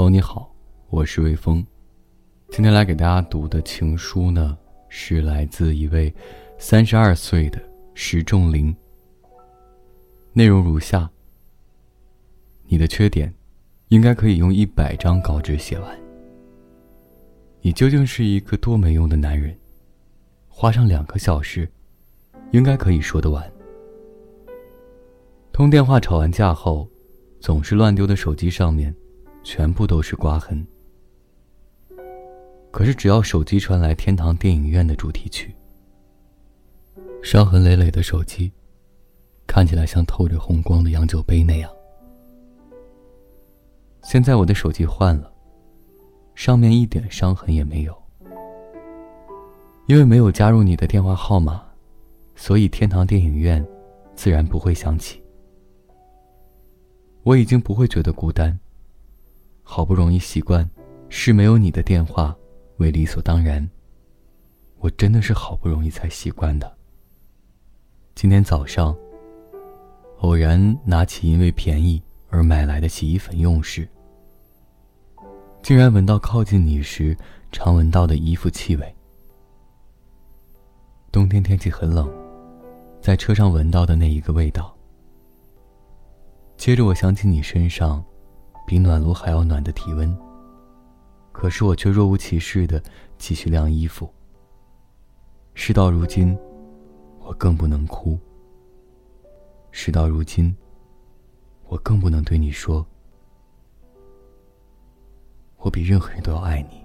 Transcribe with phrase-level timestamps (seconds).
[0.00, 0.54] 哦你好，
[0.90, 1.66] 我是魏峰。
[2.50, 4.56] 今天来给大家读的情书呢，
[4.88, 6.14] 是来自一位
[6.56, 7.60] 三十二岁的
[7.94, 8.72] 石仲林。
[10.32, 11.10] 内容如下：
[12.68, 13.34] 你的缺点，
[13.88, 15.98] 应该可以用一百张稿纸写完。
[17.60, 19.52] 你究竟是一个多没用的男人，
[20.46, 21.68] 花上两个小时，
[22.52, 23.52] 应该可以说得完。
[25.50, 26.88] 通电话吵完架后，
[27.40, 28.94] 总是乱丢的手机上面。
[29.50, 30.62] 全部都是刮痕。
[32.70, 35.54] 可是，只要手机传来天堂电影院的主题曲，
[37.22, 38.52] 伤痕累累的手机，
[39.46, 41.70] 看起来像透着红光的洋酒杯那样。
[44.02, 45.32] 现在我的手机换了，
[46.34, 48.02] 上面一点伤痕也没有。
[49.86, 51.64] 因为没有加入你的电话号码，
[52.36, 53.66] 所以天堂电影院
[54.14, 55.22] 自然不会响起。
[57.22, 58.56] 我已经不会觉得孤单。
[59.70, 60.68] 好不容易习惯，
[61.10, 62.34] 是没有你的电话
[62.78, 63.68] 为理所当然。
[64.78, 66.74] 我真的是好不容易才习惯的。
[68.14, 68.96] 今天早上，
[70.20, 73.86] 偶然拿起因为便宜而买来的洗衣粉用时，
[75.62, 77.14] 竟然闻到靠近你时
[77.52, 78.96] 常闻到的衣服气味。
[81.12, 82.10] 冬天天气很冷，
[83.02, 84.74] 在车上闻到的那一个味道。
[86.56, 88.02] 接着我想起你身上。
[88.68, 90.14] 比暖炉还要暖的体温。
[91.32, 92.82] 可是我却若无其事的
[93.16, 94.12] 继续晾衣服。
[95.54, 96.36] 事到如今，
[97.20, 98.18] 我更不能哭。
[99.70, 100.54] 事到如今，
[101.64, 102.86] 我更不能对你说，
[105.56, 106.84] 我比任何人都要爱你。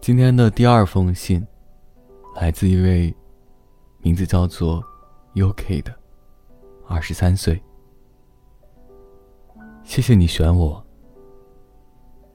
[0.00, 1.46] 今天的第二封信。
[2.42, 3.14] 来自一位
[3.98, 4.82] 名字叫做
[5.36, 5.94] UK 的
[6.88, 7.62] 二十三岁。
[9.84, 10.84] 谢谢你选我，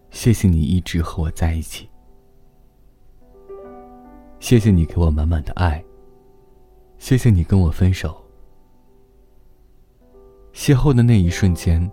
[0.10, 1.90] 谢谢你一直和我在一起，
[4.40, 5.84] 谢谢你给我满满的爱，
[6.98, 8.16] 谢谢你跟我分手。
[10.54, 11.92] 邂逅的那一瞬间，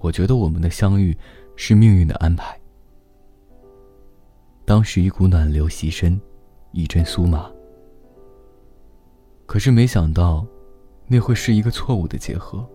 [0.00, 1.16] 我觉得我们的相遇
[1.56, 2.54] 是命运的安排。
[4.66, 6.20] 当时一股暖流袭身。
[6.76, 7.50] 一阵酥麻，
[9.46, 10.46] 可是没想到，
[11.06, 12.68] 那会是一个错误的结合。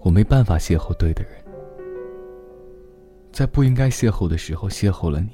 [0.00, 1.32] 我没办法邂逅对的人，
[3.30, 5.28] 在不应该邂逅的时候邂逅了你，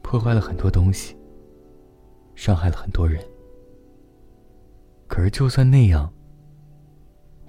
[0.00, 1.14] 破坏了很多东西，
[2.34, 3.22] 伤害了很多人。
[5.06, 6.10] 可是就算那样，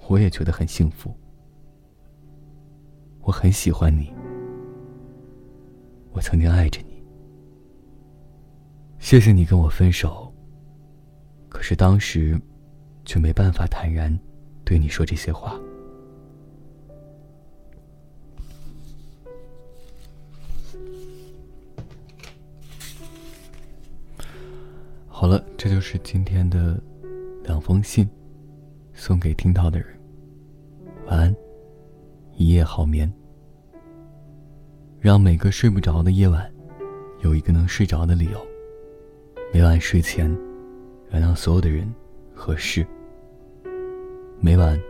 [0.08, 1.10] 我也觉得很幸福。
[3.22, 4.12] 我很喜欢你，
[6.12, 6.89] 我曾经爱着你。
[9.00, 10.32] 谢谢你跟我分手。
[11.48, 12.40] 可是当时，
[13.04, 14.16] 却没办法坦然
[14.64, 15.58] 对你说这些话。
[25.08, 26.80] 好了，这就是今天的
[27.42, 28.08] 两封信，
[28.94, 29.88] 送给听到的人。
[31.06, 31.34] 晚安，
[32.36, 33.12] 一夜好眠。
[35.00, 36.48] 让每个睡不着的夜晚，
[37.22, 38.49] 有一个能睡着的理由。
[39.52, 40.30] 每晚睡前，
[41.10, 41.92] 原谅所有的人
[42.32, 42.86] 和事。
[44.38, 44.80] 每晚，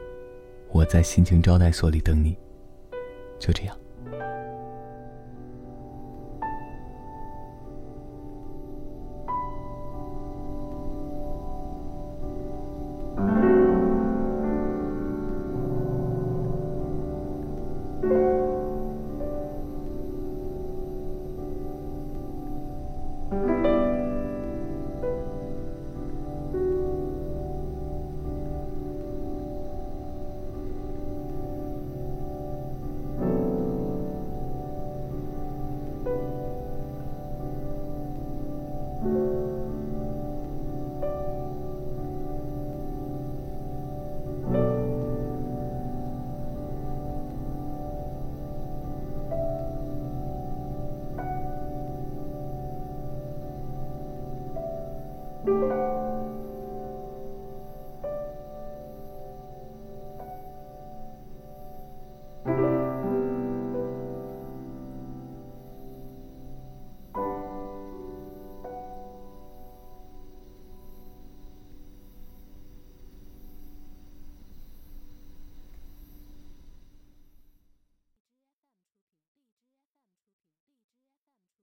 [0.71, 2.37] 我在心情招待所里等你。
[3.39, 3.75] 就这样。